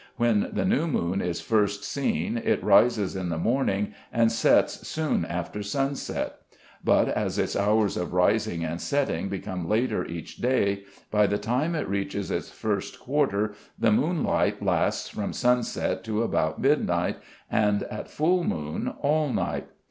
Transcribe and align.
When 0.17 0.49
the 0.51 0.65
new 0.65 0.87
moon 0.87 1.21
is 1.21 1.41
first 1.41 1.83
seen 1.83 2.35
it 2.35 2.63
rises 2.63 3.15
in 3.15 3.29
the 3.29 3.37
morning 3.37 3.93
and 4.11 4.31
sets 4.31 4.87
soon 4.87 5.25
after 5.25 5.61
sunset, 5.61 6.39
but 6.83 7.07
as 7.07 7.37
its 7.37 7.55
hours 7.55 7.97
of 7.97 8.11
rising 8.11 8.65
and 8.65 8.81
setting 8.81 9.29
become 9.29 9.69
later 9.69 10.03
each 10.03 10.37
day, 10.37 10.85
by 11.11 11.27
the 11.27 11.37
time 11.37 11.75
it 11.75 11.87
reaches 11.87 12.31
its 12.31 12.49
first 12.49 12.99
quarter 12.99 13.53
the 13.77 13.91
moonlight 13.91 14.63
lasts 14.63 15.07
from 15.07 15.33
sunset 15.33 16.03
to 16.05 16.23
about 16.23 16.59
midnight, 16.59 17.17
and 17.51 17.83
at 17.83 18.09
full 18.09 18.43
moon 18.43 18.87
all 19.03 19.31
night. 19.31 19.67